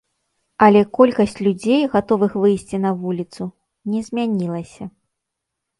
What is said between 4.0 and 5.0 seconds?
змянілася.